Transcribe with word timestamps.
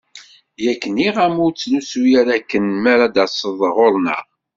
Yak 0.63 0.81
nniɣ-am 0.91 1.35
ur 1.45 1.51
ttlusu 1.53 2.03
ara 2.19 2.31
akken 2.39 2.65
mi 2.81 2.89
ara 2.93 3.05
d-taseḍ 3.07 3.59
ɣur-neɣ. 3.75 4.23